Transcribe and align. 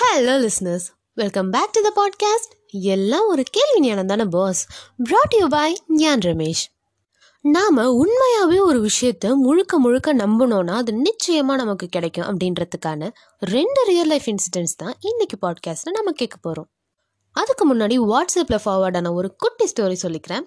Hello 0.00 0.48
listeners 0.48 0.84
welcome 1.12 1.50
back 1.50 1.70
to 1.70 1.80
the 1.80 1.90
podcast 1.96 2.70
எல்லாம் 2.70 3.28
ஒரு 3.28 3.42
கேள்வி 3.50 3.80
ஞானம் 3.80 4.06
தானே 4.06 4.24
பாஸ் 4.24 4.66
ப்ராட் 5.04 5.40
யூ 5.40 5.46
பாய் 5.48 5.76
ஞான் 5.86 6.18
ரமேஷ் 6.18 6.62
நாம் 7.40 7.76
உண்மையாகவே 7.76 8.58
ஒரு 8.58 8.88
விஷயத்த 8.88 9.34
முழுக்க 9.34 9.78
முழுக்க 9.78 10.14
நம்பணும்னா 10.14 10.70
அது 10.70 10.92
நிச்சயமாக 10.92 11.62
நமக்கு 11.62 11.86
கிடைக்கும் 11.86 12.24
அப்படின்றதுக்கான 12.24 13.10
ரெண்டு 13.38 13.84
ரியல் 13.86 14.06
லைஃப் 14.06 14.24
இன்சிடென்ட்ஸ் 14.26 14.76
தான் 14.76 14.94
இன்னைக்கு 15.00 15.38
பாட்காஸ்ட்டில் 15.46 15.90
நம்ம 15.90 16.12
கேட்க 16.12 16.36
போகிறோம் 16.36 16.70
அதுக்கு 17.32 17.74
முன்னாடி 17.74 17.98
வாட்ஸ்அப்பில் 18.12 18.60
ஃபார்வர்டான 18.64 19.12
ஒரு 19.12 19.36
குட்டி 19.36 19.72
ஸ்டோரி 19.72 19.96
சொல்லிக்கிறேன். 20.02 20.44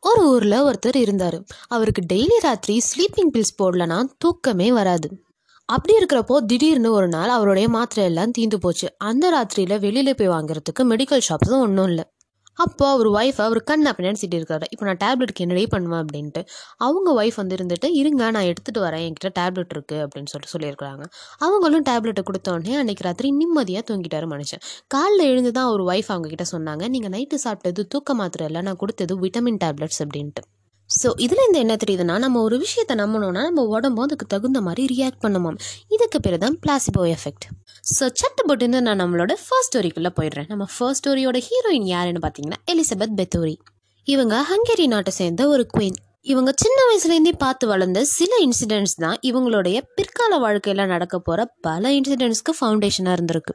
ஒரு 0.00 0.28
ஊரில் 0.28 0.62
ஒருத்தர் 0.62 0.96
இருந்தார். 0.96 1.44
அவருக்கு 1.68 2.02
டெய்லி 2.12 2.36
ராத்திரி 2.40 2.82
ஸ்லீப்பிங் 2.90 3.30
பில்ஸ் 3.32 3.56
போடலனா 3.62 4.04
தூக்கமே 4.18 4.72
வராது. 4.72 5.23
அப்படி 5.68 5.92
இருக்கிறப்போ 5.98 6.36
திடீர்னு 6.48 6.88
ஒரு 6.96 7.06
நாள் 7.14 7.30
அவருடைய 7.34 7.66
மாத்திரை 7.74 8.02
எல்லாம் 8.08 8.32
தீந்து 8.38 8.56
போச்சு. 8.64 8.86
அந்த 9.08 9.30
ராத்திரியில் 9.34 9.80
வெளியில் 9.84 10.18
போய் 10.18 10.34
வாங்குறதுக்கு 10.34 10.82
மெடிக்கல் 10.90 11.24
ஷாப்ஸும் 11.28 11.62
ஒன்றும் 11.66 11.88
இல்லை. 11.90 12.04
அப்போ 12.64 12.84
அவர் 12.94 13.08
ஒய்ஃப் 13.18 13.38
அவர் 13.44 13.60
கண் 13.70 13.86
அப்படின்னு 13.90 14.20
சிட்டி 14.22 14.36
இருக்காரு 14.40 14.66
இப்போ 14.72 14.84
நான் 14.88 15.00
டேப்லெட்க்கு 15.04 15.44
என்னடி 15.44 15.64
பண்ணுவேன் 15.72 16.02
அப்படின்ட்டு. 16.02 16.42
அவங்க 16.86 17.08
ஒய்ஃப் 17.20 17.38
வந்து 17.40 17.56
இருந்துட்டு 17.58 17.88
இருங்க 18.00 18.22
நான் 18.36 18.48
எடுத்துகிட்டு 18.50 18.84
வரேன். 18.86 19.04
என்கிட்ட 19.06 19.30
டேப்லெட் 19.40 19.72
இருக்குது 19.76 20.02
அப்படின்னு 20.04 20.30
சொல்லிட்டு 20.32 20.54
சொல்லியிருக்கிறாங்க. 20.54 21.06
அவங்களும் 21.46 21.86
டேப்லெட்டை 21.90 22.24
கொடுத்தோடனே 22.30 22.76
அன்றைக்கி 22.82 23.06
ராத்திரி 23.08 23.30
நிம்மதியாக 23.40 23.84
தூங்கிட்டாரு 23.90 24.28
மனுஷன். 24.34 24.62
காலைல 24.96 25.30
எழுந்து 25.32 25.52
தான் 25.58 25.68
அவர் 25.70 25.84
ஒய்ஃப் 25.90 26.12
அவங்கக்கிட்ட 26.14 26.46
சொன்னாங்க 26.54 26.90
நீங்கள் 26.96 27.14
நைட்டு 27.16 27.38
சாப்பிட்டது 27.46 27.84
தூக்க 27.94 28.20
மாத்திரை 28.22 28.46
இல்லை 28.50 28.62
நான் 28.68 28.80
கொடுத்தது 28.84 29.16
விட்டமின் 29.24 29.62
டேப்லெட்ஸ் 29.64 30.02
அப்படின்ட்டு. 30.06 30.44
ஸோ 30.90 31.12
இதில் 31.16 31.46
இந்த 31.46 31.58
என்ன 31.58 31.74
தெரியுதுன்னா 31.74 32.18
நம்ம 32.18 32.40
ஒரு 32.40 32.58
விஷயத்தை 32.58 32.96
நம்பணும்னா 32.96 33.42
நம்ம 33.42 33.62
உடம்பும் 33.62 34.04
அதுக்கு 34.04 34.26
தகுந்த 34.26 34.60
மாதிரி 34.60 34.94
ரியாக்ட் 34.94 35.22
பண்ணுமாம் 35.22 35.58
இதுக்கு 35.88 36.20
பேர் 36.20 36.38
தான் 36.38 36.58
பிளாசிபோ 36.66 37.04
எஃபெக்ட் 37.16 37.46
ஸோ 37.98 38.10
சட்டப்பட்டு 38.12 38.68
நான் 38.68 39.00
நம்மளோட 39.00 39.32
ஃபர்ஸ்ட் 39.46 39.76
ஸ்டோரிக்குள்ளே 39.76 40.10
போயிடுறேன். 40.20 40.48
நம்ம 40.48 40.66
ஃபர்ஸ்ட் 40.78 41.06
ஸ்டோரியோட 41.06 41.38
ஹீரோயின் 41.48 41.86
யாருன்னு 41.86 42.22
பார்த்தீங்கன்னா 42.22 42.60
எலிசபெத் 42.72 43.16
பெத்தோரி 43.16 43.56
இவங்க 44.06 44.42
ஹங்கேரி 44.42 44.86
நாட்டை 44.86 45.12
சேர்ந்த 45.12 45.48
ஒரு 45.48 45.66
குயின் 45.78 45.98
இவங்க 46.22 46.52
சின்ன 46.56 46.78
வயசுலேருந்தே 46.88 47.32
பார்த்து 47.38 47.66
வளர்ந்த 47.66 48.04
சில 48.04 48.32
இன்சிடென்ட்ஸ் 48.44 48.94
தான் 48.94 49.18
இவங்களுடைய 49.22 49.80
பிற்கால 49.94 50.38
வாழ்க்கையில் 50.38 50.86
நடக்க 50.86 51.18
போகிற 51.18 51.54
பல 51.60 51.90
இன்சிடென்ட்ஸ்க்கு 51.90 52.52
ஃபவுண்டேஷனாக 52.60 53.16
இருந்திருக்கு. 53.18 53.54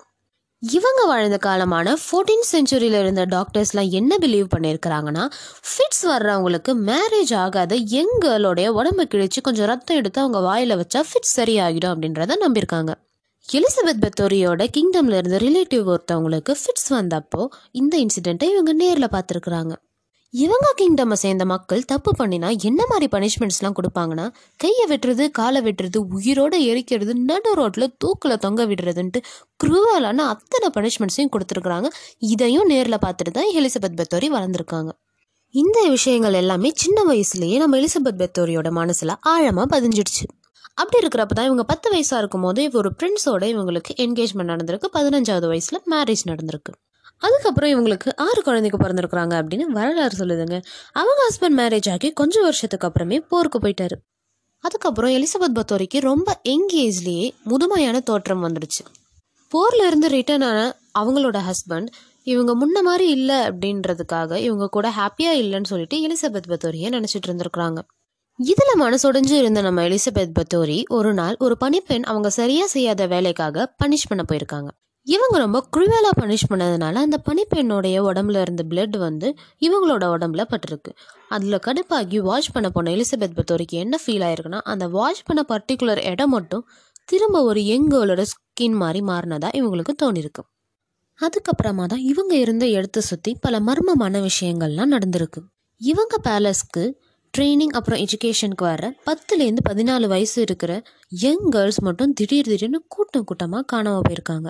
இவங்க 0.63 1.01
வாழ்ந்த 1.05 1.37
காலமான 1.45 1.93
ஃபோர்டீன் 2.01 2.43
செஞ்சுரியில் 2.51 2.97
இருந்த 2.99 3.25
டாக்டர்ஸ்லாம் 3.25 3.89
என்ன 3.89 4.17
பிலீவ் 4.21 4.47
பண்ணியிருக்கிறாங்கன்னா 4.55 5.23
ஃபிட்ஸ் 5.69 6.01
வர்றவங்களுக்கு 6.03 6.71
மேரேஜ் 6.89 7.35
ஆகாத 7.35 7.75
யங் 7.75 8.17
கேர்ளோடைய 8.21 8.67
உடம்பு 8.67 9.03
கிழிச்சு 9.03 9.41
கொஞ்சம் 9.41 9.65
ரத்தம் 9.65 9.97
எடுத்து 9.97 10.21
அவங்க 10.21 10.39
வாயில் 10.39 10.75
வச்சா 10.75 11.03
ஃபிட்ஸ் 11.09 11.33
சரியாகிடும் 11.35 11.93
அப்படின்றத 11.93 12.37
நம்பியிருக்காங்க. 12.45 12.93
எலிசபெத் 13.49 14.03
பெத்தோரியோட 14.03 14.67
கிங்டம்ல 14.77 15.17
இருந்த 15.17 15.37
ரிலேட்டிவ் 15.37 15.85
ஒருத்தவங்களுக்கு 15.93 16.55
ஃபிட்ஸ் 16.61 16.89
வந்தப்போ 16.89 17.47
இந்த 17.71 17.97
இன்சிடெண்ட்டை 17.97 18.43
இவங்க 18.43 18.73
நேரில் 18.73 19.13
பார்த்துருக்குறாங்க. 19.15 19.73
இவங்க 20.33 20.73
கிங்டமை 20.81 21.13
சேர்ந்த 21.13 21.45
மக்கள் 21.45 21.85
தப்பு 21.85 22.11
பண்ணினா 22.17 22.57
என்ன 22.59 22.81
மாதிரி 22.89 23.07
பனிஷ்மெண்ட்ஸ்லாம் 23.11 23.75
கொடுப்பாங்கன்னா 23.79 24.33
கையை 24.55 24.85
வெட்டுறது 24.89 25.29
காலை 25.29 25.61
வெட்டுறது 25.61 25.99
உயிரோட 26.17 26.53
எரிக்கிறது 26.71 27.13
நடு 27.13 27.53
ரோட்டில் 27.53 27.93
தூக்கில் 27.97 28.37
தொங்க 28.37 28.65
விடுறதுன்ட்டு 28.65 29.19
குரூவலான 29.63 30.25
அத்தனை 30.33 30.69
பனிஷ்மெண்ட்ஸையும் 30.73 31.31
கொடுத்துருக்குறாங்க. 31.35 31.87
இதையும் 32.17 32.65
நேரில் 32.65 33.01
பார்த்துட்டு 33.05 33.31
தான் 33.31 33.49
எலிசபெத் 33.55 33.97
பெத்தோரி 34.01 34.29
வளர்ந்துருக்காங்க. 34.35 34.91
இந்த 35.49 35.87
விஷயங்கள் 35.89 36.33
எல்லாமே 36.33 36.71
சின்ன 36.75 37.03
வயசுலேயே 37.03 37.57
நம்ம 37.57 37.77
எலிசபெத் 37.77 38.19
பெத்தோரியோட 38.21 38.71
மனசில் 38.71 39.13
ஆழமாக 39.19 39.79
பதிஞ்சிடுச்சு. 39.79 40.27
அப்படி 40.73 41.07
இருக்கிறப்ப 41.07 41.33
தான் 41.33 41.45
இவங்க 41.45 41.63
பத்து 41.63 41.87
வயசாக 41.91 42.17
இருக்கும் 42.17 42.41
போது 42.41 42.69
ஒரு 42.73 42.91
ஃப்ரெண்ட்ஸோட 42.97 43.43
இவங்களுக்கு 43.53 43.93
என்கேஜ்மெண்ட் 43.97 44.51
நடந்திருக்கு. 44.53 44.89
பதினஞ்சாவது 44.93 45.47
வயசில் 45.47 45.81
மேரேஜ் 45.91 46.23
நடந்திருக்கு. 46.25 46.73
அதுக்கப்புறம் 47.19 47.69
இவங்களுக்கு 47.69 48.15
ஆறு 48.15 48.43
குழந்தைக்கு 48.43 48.77
பிறந்திருக்கிறாங்க 48.77 49.33
அப்படின்னு 49.39 49.61
வரலாறு 49.61 50.17
சொல்லுதுங்க. 50.17 50.61
அவங்க 50.91 51.21
ஹஸ்பண்ட் 51.29 51.59
மேரேஜ் 51.61 51.91
ஆகி 51.91 52.11
கொஞ்சம் 52.11 52.43
வருஷத்துக்கு 52.43 52.87
அப்புறமே 52.87 53.19
போருக்கு 53.19 53.59
போயிட்டாரு. 53.59 53.97
அதுக்கப்புறம் 54.59 55.11
எலிசபெத் 55.11 55.59
பத்தோரிக்கு 55.59 55.99
ரொம்ப 55.99 56.39
யங் 56.43 56.67
ஏஜ்லேயே 56.73 57.31
முதுமையான 57.43 57.99
தோற்றம் 57.99 58.47
வந்துடுச்சு. 58.47 58.83
போர்ல 59.53 59.87
இருந்து 59.87 60.09
ரிட்டர்ன் 60.09 60.41
ஆன 60.41 60.75
அவங்களோட 60.99 61.39
ஹஸ்பண்ட் 61.39 61.87
இவங்க 62.23 62.51
முன்ன 62.55 62.83
மாதிரி 62.83 63.09
இல்லை 63.09 63.35
அப்படின்றதுக்காக 63.35 64.35
இவங்க 64.35 64.67
கூட 64.69 64.89
ஹாப்பியாக 64.89 65.39
இல்லைன்னு 65.41 65.63
சொல்லிட்டு 65.63 65.97
எலிசபெத் 66.07 66.49
பத்தோரியை 66.49 66.89
நினச்சிட்டு 66.89 67.27
இருந்திருக்கிறாங்க. 67.27 67.77
இதில் 68.37 68.81
மனசொடைஞ்சு 68.81 69.37
இருந்த 69.37 69.61
நம்ம 69.61 69.87
எலிசபெத் 69.87 70.33
பத்தோரி 70.39 70.83
ஒரு 70.89 71.13
நாள் 71.13 71.35
ஒரு 71.39 71.57
பணிப்பெண் 71.65 72.03
அவங்க 72.03 72.29
சரியாக 72.29 72.67
செய்யாத 72.67 73.07
வேலைக்காக 73.07 73.75
பனிஷ் 73.83 74.07
பண்ண 74.07 74.23
போயிருக்காங்க. 74.31 74.67
இவங்க 75.13 75.35
ரொம்ப 75.37 75.59
குழுவேலாக 75.75 76.15
பனிஷ் 76.21 76.49
பண்ணதுனால 76.49 77.01
அந்த 77.05 77.17
பனிப்பெண்ணுடைய 77.27 77.97
உடம்புல 78.09 78.41
இருந்த 78.41 78.63
பிளட் 78.69 78.97
வந்து 78.97 79.27
இவங்களோட 79.59 80.03
உடம்புல 80.15 80.43
பட்டிருக்கு. 80.51 80.91
அதில் 81.29 81.63
கடுப்பாகி 81.67 82.17
வாஷ் 82.17 82.51
பண்ண 82.51 82.69
போன 82.69 82.91
எலிசபெத் 82.91 83.37
பத்தோரிக்கு 83.37 83.77
என்ன 83.83 83.97
ஃபீல் 84.05 84.25
ஆயிருக்குன்னா 84.27 84.59
அந்த 84.73 84.87
வாஷ் 84.87 85.23
பண்ண 85.23 85.43
பர்டிகுலர் 85.49 86.01
இடம் 86.11 86.29
மட்டும் 86.29 86.63
திரும்ப 87.05 87.41
ஒரு 87.43 87.59
யங்கோலோட 87.71 88.23
ஸ்கின் 88.33 88.77
மாதிரி 88.81 89.01
மாறினதா 89.05 89.49
இவங்களுக்கு 89.59 89.93
தோணிருக்கு. 90.03 90.43
அதுக்கப்புறமா 91.19 91.85
தான் 91.85 92.03
இவங்க 92.11 92.33
இருந்த 92.35 92.65
இடத்த 92.67 93.01
சுற்றி 93.01 93.31
பல 93.41 93.55
மர்மமான 93.59 94.21
விஷயங்கள்லாம் 94.27 94.93
நடந்திருக்கு. 94.95 95.41
இவங்க 95.81 96.15
பேலஸ்க்கு 96.27 96.83
ட்ரைனிங் 97.33 97.75
அப்புறம் 97.77 97.99
எஜுகேஷனுக்கு 97.99 98.65
வர 98.69 98.85
பத்துலேருந்து 99.05 99.63
பதினாலு 99.69 100.07
வயசு 100.07 100.37
இருக்கிற 100.41 100.71
யங் 101.23 101.45
கேர்ள்ஸ் 101.49 101.81
மட்டும் 101.81 102.13
திடீர் 102.13 102.49
திடீர்னு 102.51 102.79
கூட்டம் 102.87 103.23
கூட்டமாக 103.23 103.63
காணாமல் 103.63 104.05
போயிருக்காங்க. 104.07 104.49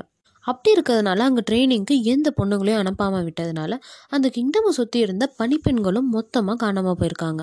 அப்படி 0.49 0.73
இருக்கிறதுனால 0.75 1.25
அங்கே 1.27 1.41
ட்ரைனிங்க்கு 1.49 1.95
எந்த 2.13 2.27
பொண்ணுங்களையும் 2.37 2.81
அனுப்பாமல் 2.81 3.25
விட்டதுனால 3.27 3.71
அந்த 4.09 4.27
கிங்டமை 4.37 4.71
சுற்றி 4.71 4.99
இருந்த 4.99 5.25
பனிப்பெண்களும் 5.39 6.07
மொத்தமாக 6.09 6.57
காணாமல் 6.57 6.99
போயிருக்காங்க. 6.99 7.41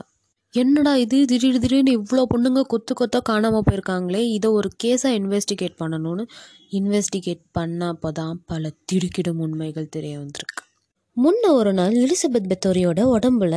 என்னடா 0.55 0.93
இது? 0.97 1.17
திடீர் 1.25 1.59
திடீர்னு 1.59 1.93
இவ்வளோ 1.99 2.23
பொண்ணுங்க 2.35 2.61
கொத்து 2.63 2.93
கொத்தாக 2.95 3.25
காணாமல் 3.25 3.67
போயிருக்காங்களே 3.69 4.23
இதை 4.37 4.51
ஒரு 4.51 4.69
கேஸாக 4.85 5.17
இன்வெஸ்டிகேட் 5.21 5.81
பண்ணணும்னு. 5.83 6.25
இன்வெஸ்டிகேட் 6.73 7.43
பண்ணப்போ 7.59 8.11
தான் 8.13 8.37
பல 8.47 8.71
திடுக்கிடும் 8.93 9.39
உண்மைகள் 9.39 9.89
தெரிய 9.89 10.15
வந்திருக்கு. 10.19 10.63
முன்ன 11.17 11.51
ஒரு 11.53 11.73
நாள் 11.73 11.95
எலிசபெத் 11.97 12.51
பெத்தோரியோட 12.51 13.01
உடம்புல 13.17 13.55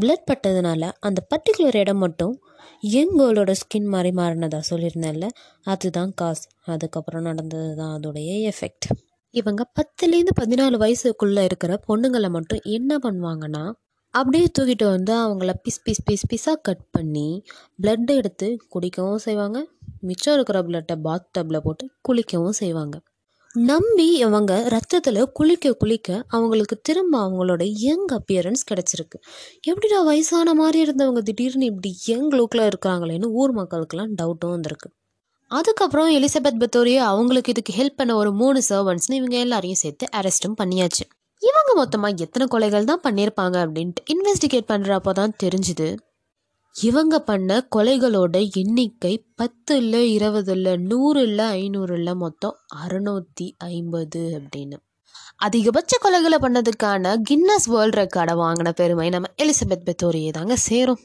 பிளட் 0.00 0.26
பட்டதுனால 0.30 0.84
அந்த 1.00 1.18
பர்டிகுலர் 1.30 1.76
இடம் 1.76 1.98
மட்டும் 1.98 2.34
யங் 2.80 3.14
கேர்ளோட 3.18 3.54
ஸ்கின் 3.62 3.86
மாதிரி 3.86 4.16
மாறினதாக 4.16 4.62
சொல்லியிருந்தேன்ல? 4.70 5.28
அதுதான் 5.62 6.12
காசு 6.14 6.48
அதுக்கப்புறம் 6.64 7.22
நடந்தது 7.22 7.76
தான் 7.76 7.94
அதோடைய 7.98 8.52
எஃபெக்ட் 8.52 8.86
இவங்க 9.34 9.62
பத்துலேருந்து 9.78 10.32
பதினாலு 10.40 10.76
வயசுக்குள்ளே 10.84 11.44
இருக்கிற 11.44 11.80
பொண்ணுங்களை 11.88 12.30
மட்டும் 12.30 12.60
என்ன 12.62 12.98
பண்ணுவாங்கன்னா 12.98 13.64
அப்படியே 14.14 14.46
தூக்கிட்டு 14.58 14.84
வந்து 14.84 15.12
அவங்கள 15.14 15.52
பிஸ் 15.64 15.80
பிஸ் 15.86 16.02
பிஸ் 16.10 16.26
பிஸாக 16.32 16.58
கட் 16.62 16.90
பண்ணி 16.90 17.42
பிளட் 17.82 18.12
எடுத்து 18.16 18.48
குடிக்கவும் 18.68 19.24
செய்வாங்க. 19.26 19.58
மிச்சம் 20.00 20.34
இருக்கிற 20.34 20.58
பிளட்டை 20.62 20.96
பாத் 20.96 21.28
டப்பில் 21.38 21.58
போட்டு 21.58 21.90
குளிக்கவும் 22.08 22.56
செய்வாங்க. 22.60 23.00
நம்பி 23.54 24.06
இவங்க 24.16 24.68
ரத்தத்தில் 24.68 25.30
குளிக்க 25.32 25.72
குளிக்க 25.72 26.24
அவங்களுக்கு 26.28 26.76
திரும்ப 26.82 27.18
அவங்களோட 27.18 27.62
யங் 27.64 28.06
அப்பியரன்ஸ் 28.12 28.64
கிடச்சிருக்கு. 28.70 29.18
எப்படிடா 29.60 30.02
வயசான 30.02 30.54
மாதிரி 30.54 30.78
இருந்தவங்க 30.84 31.18
திடீர்னு 31.18 31.64
இப்படி 31.64 31.96
யங் 32.06 32.30
லுக்கில் 32.30 32.64
இருக்கிறாங்களேன்னு 32.66 33.28
ஊர் 33.32 33.52
மக்களுக்கெல்லாம் 33.56 34.14
டவுட்டும் 34.22 34.54
வந்திருக்கு. 34.54 34.88
அதுக்கப்புறம் 35.50 36.10
எலிசபெத் 36.10 36.60
பத்தோரியே 36.60 36.96
அவங்களுக்கு 36.96 37.50
இதுக்கு 37.50 37.74
ஹெல்ப் 37.78 37.96
பண்ண 37.96 38.16
ஒரு 38.16 38.32
மூணு 38.32 38.62
சர்வன்ட்ஸ்னு 38.68 39.18
இவங்க 39.20 39.36
எல்லாரையும் 39.36 39.82
சேர்த்து 39.82 40.06
அரெஸ்ட்டும் 40.16 40.58
பண்ணியாச்சு. 40.62 41.06
இவங்க 41.42 41.70
மொத்தமாக 41.74 42.24
எத்தனை 42.26 42.46
கொலைகள் 42.54 42.84
தான் 42.84 43.04
பண்ணியிருப்பாங்க 43.08 43.56
அப்படின்ட்டு 43.66 44.04
இன்வெஸ்டிகேட் 44.14 44.70
பண்ணுறப்போ 44.72 45.12
தான் 45.12 45.32
தெரிஞ்சுது. 45.42 45.96
இவங்க 46.76 47.16
பண்ண 47.18 47.50
கொலைகளோட 47.74 48.36
எண்ணிக்கை 48.60 49.12
பத்து 49.40 49.76
இல்லை 49.76 50.00
இருபது 50.14 50.52
இல்லை 50.52 50.72
நூறு 50.90 51.20
இல்லை 51.22 51.44
ஐநூறு 51.58 51.94
இல்லை 51.94 52.14
மொத்தம் 52.14 52.56
அறுநூத்தி 52.82 53.46
ஐம்பது 53.74 54.22
அப்படின்னு. 54.38 54.76
அதிகபட்ச 55.36 55.92
கொலைகளை 56.04 56.38
பண்ணதுக்கான 56.44 57.12
கின்னஸ் 57.28 57.68
வேர்ல்ட் 57.72 57.98
ரெக்கார்டை 58.00 58.34
வாங்கின 58.42 58.72
பெருமை 58.80 59.08
நம்ம 59.08 59.30
எலிசபெத் 59.44 59.86
பெத்தோரியே 59.88 60.30
தாங்க 60.30 60.56
சேரும். 60.68 61.00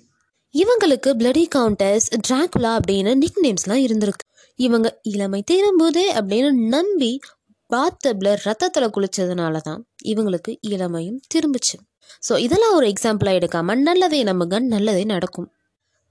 இவங்களுக்கு 0.56 1.10
பிளடி 1.19 1.44
கவுண்டர்ஸ் 1.56 2.07
டிராகுலா 2.27 2.72
அப்படின்னு 2.80 3.13
நிக் 3.15 3.39
நேம்ஸ்லாம் 3.45 3.83
இருந்திருக்கு. 3.88 4.25
இவங்க 4.60 4.88
இளமை 5.12 5.42
தீரும்போதே 5.51 6.06
அப்படின்னு 6.19 6.50
நம்பி 6.75 7.12
பாத்தப்ல 7.69 8.30
ரத்தத்தில் 8.45 8.94
குளிச்சதுனால 8.95 9.57
தான் 9.69 9.81
இவங்களுக்கு 10.04 10.51
இளமையும் 10.74 11.22
திரும்பிச்சு. 11.33 11.75
ஸோ 12.27 12.33
இதெல்லாம் 12.39 12.75
ஒரு 12.80 12.88
எக்ஸாம்பிளாக 12.94 13.39
எடுக்காமல் 13.39 13.81
நல்லதே 13.89 14.24
நமக்கு 14.24 14.60
நல்லதே 14.75 15.04
நடக்கும். 15.06 15.50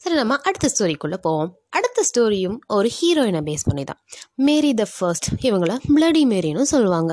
சரி 0.03 0.15
நம்ம 0.15 0.35
அடுத்த 0.49 0.67
ஸ்டோரிக்குள்ளே 0.73 1.19
போவோம். 1.21 1.49
அடுத்த 1.69 2.03
ஸ்டோரியும் 2.09 2.59
ஒரு 2.67 2.89
ஹீரோயினை 2.97 3.41
பேஸ் 3.49 3.65
பண்ணி 3.65 3.85
தான் 3.85 4.01
மேரி 4.49 4.71
த 4.75 4.85
ஃபர்ஸ்ட் 4.93 5.29
இவங்கள 5.41 5.73
பிளடி 5.95 6.23
மேரின்னு 6.33 6.67
சொல்லுவாங்க. 6.75 7.13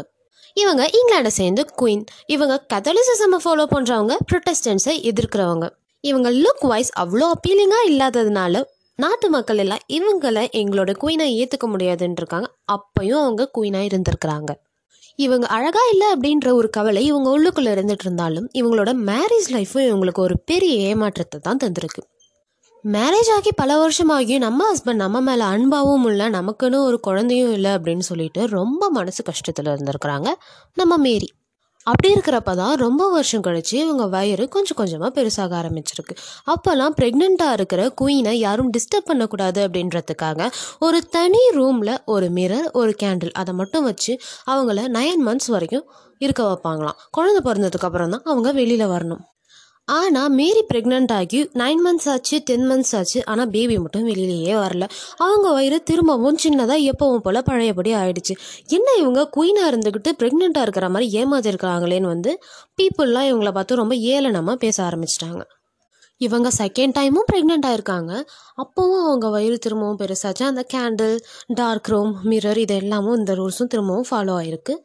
இவங்க 0.53 0.83
இங்கிலாண்டை 0.97 1.31
சேர்ந்து 1.39 1.65
குயின் 1.81 2.03
இவங்க 2.25 2.55
கத்தலிசிசமை 2.73 3.39
ஃபாலோ 3.45 3.65
பண்ணுறவங்க 3.73 4.15
ப்ரொட்டஸ்டன்ஸை 4.29 4.95
எதிர்க்கிறவங்க. 5.11 5.67
இவங்க 6.03 6.29
லுக் 6.43 6.65
வைஸ் 6.71 6.91
அவ்வளோ 6.99 7.27
அப்பீலிங்காக 7.35 7.89
இல்லாததுனால 7.91 8.61
நாட்டு 8.99 9.29
மக்கள் 9.29 9.57
எல்லாம் 9.57 9.83
இவங்களை 9.97 10.43
எங்களோட 10.61 10.91
குயினை 11.03 11.25
ஏற்றுக்க 11.41 11.67
முடியாதுன்னு 11.67 12.15
இருக்காங்க. 12.17 12.47
அப்பையும் 12.71 13.21
அவங்க 13.23 13.51
குயினாக 13.57 13.89
இருந்திருக்கிறாங்க. 13.89 14.51
இவங்க 15.15 15.45
அழகாக 15.47 15.91
இல்லை 15.93 16.07
அப்படின்ற 16.13 16.47
ஒரு 16.53 16.69
கவலை 16.69 17.01
இவங்க 17.05 17.29
உள்ளுக்குள்ளே 17.35 17.71
இருந்துட்டு 17.75 18.05
இருந்தாலும் 18.07 18.47
இவங்களோட 18.53 18.91
மேரேஜ் 19.09 19.47
லைஃப்பும் 19.49 19.87
இவங்களுக்கு 19.89 20.21
ஒரு 20.27 20.35
பெரிய 20.51 20.75
ஏமாற்றத்தை 20.89 21.39
தான் 21.39 21.61
தந்திருக்கு. 21.63 22.03
மேரேஜ் 22.93 23.29
ஆகி 23.35 23.51
பல 23.55 23.77
வருஷம் 23.77 24.09
ஆகியும் 24.09 24.37
நம்ம 24.37 24.65
ஹஸ்பண்ட் 24.71 24.93
நம்ம 24.93 25.21
மேலே 25.21 25.43
அன்பாகவும் 25.43 26.05
இல்லை 26.05 26.25
நமக்குன்னு 26.25 26.75
ஒரு 26.75 26.99
குழந்தையும் 26.99 27.51
இல்லை 27.51 27.71
அப்படின்னு 27.71 27.99
சொல்லிட்டு 27.99 28.47
ரொம்ப 28.47 28.89
மனசு 28.89 29.23
கஷ்டத்தில் 29.23 29.69
இருந்திருக்கிறாங்க 29.71 30.27
நம்ம 30.73 30.97
மேரி. 30.97 31.29
அப்படி 31.83 32.13
இருக்கிறப்ப 32.13 32.55
தான் 32.55 32.75
ரொம்ப 32.75 33.09
வருஷம் 33.09 33.41
கழிச்சு 33.41 33.73
இவங்க 33.73 34.05
வயிறு 34.05 34.47
கொஞ்சம் 34.47 34.77
கொஞ்சமாக 34.77 35.21
பெருசாக 35.21 35.53
ஆரம்பிச்சிருக்கு. 35.61 36.15
அப்போல்லாம் 36.45 36.95
ப்ரெக்னெண்ட்டாக 37.01 37.51
இருக்கிற 37.51 37.91
குயினை 38.01 38.31
யாரும் 38.31 38.71
டிஸ்டர்ப் 38.71 39.05
பண்ணக்கூடாது 39.05 39.67
அப்படின்றதுக்காக 39.67 40.49
ஒரு 40.79 41.01
தனி 41.05 41.43
ரூமில் 41.51 41.95
ஒரு 42.05 42.29
மிரர் 42.29 42.71
ஒரு 42.71 42.95
கேண்டில் 43.03 43.31
அதை 43.31 43.53
மட்டும் 43.53 43.83
வச்சு 43.83 44.19
அவங்கள 44.51 44.89
நயன் 44.97 45.23
மந்த்ஸ் 45.25 45.47
வரைக்கும் 45.47 45.87
இருக்க 46.17 46.43
வைப்பாங்களாம். 46.43 46.99
குழந்தை 47.11 47.41
பிறந்ததுக்கப்புறம் 47.47 48.09
தான் 48.09 48.21
அவங்க 48.23 48.51
வெளியில் 48.51 48.87
வரணும். 48.87 49.23
ஆனால் 49.87 50.29
மேரி 50.29 50.65
ப்ரெக்னென்ட் 50.73 51.11
ஆகி 51.11 51.49
நைன் 51.53 51.81
மந்த்ஸ் 51.85 52.09
ஆச்சு 52.09 52.41
டென் 52.45 52.67
மந்த்ஸ் 52.69 52.93
ஆச்சு. 52.95 53.25
ஆனால் 53.25 53.49
பேபி 53.49 53.77
மட்டும் 53.79 54.07
வெளியிலேயே 54.07 54.53
வரல. 54.63 54.85
அவங்க 55.17 55.51
வயிறு 55.51 55.83
திரும்பவும் 55.83 56.37
சின்னதாக 56.43 56.85
எப்பவும் 56.91 57.17
போல் 57.17 57.43
பழையபடி 57.43 57.93
ஆயிடுச்சு. 57.93 58.35
என்ன 58.67 58.87
இவங்க 58.99 59.29
குயினாக 59.37 59.69
இருந்துக்கிட்டு 59.71 60.13
ப்ரெக்னெண்ட்டாக 60.19 60.61
இருக்கிற 60.61 60.89
மாதிரி 60.89 61.07
ஏமாத்திருக்கிறாங்களேன்னு 61.19 62.01
வந்து 62.01 62.39
பீப்புளெலாம் 62.77 63.29
இவங்கள 63.31 63.51
பார்த்து 63.51 63.75
ரொம்ப 63.75 63.95
ஏளனமாக 63.95 64.55
பேச 64.55 64.83
ஆரம்பிச்சிட்டாங்க. 64.83 65.43
இவங்க 66.17 66.49
செகண்ட் 66.57 66.95
டைமும் 66.97 67.29
ப்ரெக்னெண்ட் 67.33 67.65
ஆயிருக்காங்க. 67.65 68.11
அப்போவும் 68.63 69.05
அவங்க 69.07 69.29
வயிறு 69.29 69.57
திரும்பவும் 69.57 69.97
பெருசாச்சு. 69.97 70.43
அந்த 70.43 70.65
கேண்டில் 70.73 71.17
டார்க் 71.53 71.87
ரூம் 71.87 72.17
மிரர் 72.23 72.57
இது 72.57 72.75
எல்லாமும் 72.75 73.17
இந்த 73.17 73.33
ரூல்ஸும் 73.33 73.67
திரும்பவும் 73.67 74.05
ஃபாலோ 74.11 74.35
ஆயிருக்கு. 74.41 74.75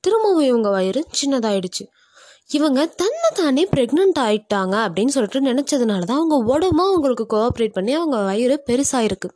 திரும்பவும் 0.00 0.44
இவங்க 0.44 0.70
வயிறு 0.70 1.06
சின்னதாயிடுச்சு. 1.20 1.84
இவங்க 2.50 2.80
தன்னை 3.00 3.28
தானே 3.34 3.62
ப்ரெக்னென்ட் 3.74 4.18
ஆயிட்டாங்க 4.24 4.74
அப்படின்னு 4.86 5.12
சொல்லிட்டு 5.14 5.40
நினச்சதுனால 5.50 6.06
தான் 6.08 6.18
அவங்க 6.20 6.36
உடம்பும் 6.54 6.88
அவங்களுக்கு 6.88 7.24
கோஆப்ரேட் 7.34 7.76
பண்ணி 7.76 7.92
அவங்க 7.92 8.16
வயிறு 8.30 8.56
பெருசாயிருக்கு. 8.68 9.28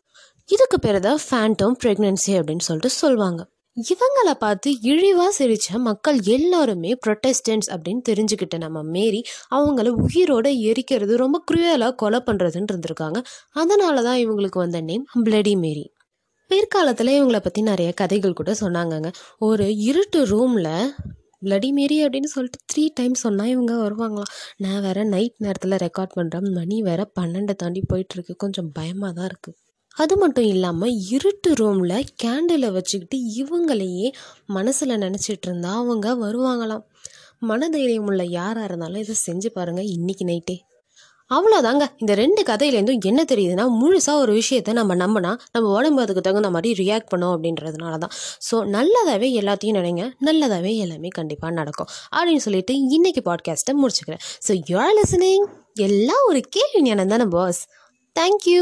இதுக்கு 0.48 0.78
பேர் 0.78 0.98
தான் 1.06 1.20
ஃபேண்டம் 1.26 1.76
ப்ரெக்னென்சி 1.82 2.32
அப்படின்னு 2.38 2.66
சொல்லிட்டு 2.68 2.90
சொல்லுவாங்க. 3.02 3.40
இவங்களை 3.76 4.34
பார்த்து 4.42 4.68
இழிவாக 4.90 5.32
சிரித்த 5.38 5.78
மக்கள் 5.88 6.18
எல்லாருமே 6.36 6.92
ப்ரொட்டஸ்டன்ஸ் 7.06 7.68
அப்படின்னு 7.74 8.02
தெரிஞ்சுக்கிட்ட 8.10 8.58
நம்ம 8.58 8.82
மேரி 8.94 9.20
அவங்கள 9.50 9.88
உயிரோட 10.04 10.46
எரிக்கிறது 10.70 11.16
ரொம்ப 11.24 11.38
குரூயலாக 11.50 11.98
கொலை 12.02 12.20
பண்ணுறதுன்னு 12.28 12.70
இருந்திருக்காங்க. 12.72 13.20
அதனால 13.62 13.96
தான் 14.08 14.20
இவங்களுக்கு 14.24 14.64
வந்த 14.64 14.80
நேம் 14.80 15.04
பிளடி 15.26 15.54
மேரி 15.64 15.86
பிற்காலத்தில் 16.50 17.16
இவங்களை 17.18 17.40
பற்றி 17.42 17.60
நிறைய 17.62 17.90
கதைகள் 18.00 18.38
கூட 18.40 18.50
சொன்னாங்கங்க. 18.60 19.08
ஒரு 19.48 19.64
இருட்டு 19.90 20.20
ரூமில் 20.26 20.72
பிளடி 21.42 21.68
மேரி 21.72 21.96
அப்படின்னு 22.04 22.30
சொல்லிட்டு 22.34 22.60
த்ரீ 22.72 22.84
டைம்ஸ் 22.94 23.24
சொன்னால் 23.26 23.52
இவங்க 23.54 23.74
வருவாங்களாம். 23.76 24.32
நான் 24.56 24.82
வேற 24.82 24.98
நைட் 25.14 25.36
நேரத்தில் 25.38 25.82
ரெக்கார்ட் 25.86 26.16
பண்ணுறேன் 26.18 26.48
மணி 26.58 26.78
வேற 26.82 27.02
பன்னெண்டை 27.20 27.54
தாண்டி 27.62 27.82
போயிட்டுருக்கு. 27.92 28.34
கொஞ்சம் 28.44 28.70
பயமாக 28.72 29.12
தான் 29.12 29.28
இருக்குது 29.32 29.58
அது 29.96 30.14
மட்டும் 30.16 30.48
இல்லாமல் 30.54 30.94
இருட்டு 31.16 31.50
ரூமில் 31.54 32.08
கேண்டிலை 32.22 32.68
வச்சுக்கிட்டு 32.72 33.18
இவங்களையே 33.42 34.08
மனசில் 34.56 35.00
நினச்சிட்டு 35.04 35.46
இருந்தா 35.48 35.70
அவங்க 35.82 36.14
வருவாங்களாம். 36.24 36.84
மனதைரியம் 37.48 38.08
உள்ள 38.10 38.22
யாராக 38.38 38.68
இருந்தாலும் 38.68 39.02
இதை 39.04 39.14
செஞ்சு 39.26 39.48
பாருங்கள் 39.56 39.92
இன்றைக்கி 39.96 40.24
நைட்டே 40.24 40.56
அவ்வளோதாங்க 41.30 41.84
இந்த 41.98 42.14
ரெண்டு 42.14 42.42
கதையிலேருந்தும் 42.42 43.04
என்ன 43.04 43.22
தெரியுதுன்னா 43.22 43.64
முழுசாக 43.80 44.18
ஒரு 44.18 44.32
விஷயத்த 44.36 44.72
நம்ம 44.72 44.94
நம்பினா 44.94 45.36
நம்ம 45.52 45.72
உடம்பு 45.72 46.02
அதுக்கு 46.02 46.20
தகுந்த 46.20 46.50
மாதிரி 46.50 46.70
ரியாக்ட் 46.82 47.10
பண்ணோம் 47.14 47.32
அப்படின்றதுனால 47.36 47.98
தான் 47.98 48.12
ஸோ 48.50 48.56
நல்லதாகவே 48.76 49.28
எல்லாத்தையும் 49.40 49.78
நினைங்க. 49.78 50.04
நல்லதாகவே 50.24 50.76
எல்லாமே 50.76 51.08
கண்டிப்பாக 51.08 51.54
நடக்கும். 51.54 51.86
அப்படின்னு 52.16 52.36
சொல்லிட்டு 52.36 52.74
இன்னைக்கு 52.88 53.22
பாட்காஸ்ட்டை 53.30 53.74
முடிச்சுக்கிறேன். 53.82 54.22
ஸோ 54.48 54.54
யூஆர் 54.70 54.96
லிசனிங் 55.00 55.46
எல்லாம் 55.78 56.24
ஒரு 56.28 56.40
கேள்வி 56.40 56.82
ஞானம் 56.82 57.08
தானே 57.08 57.24
பாஸ் 57.24 57.60
தேங்க்யூ 58.16 58.60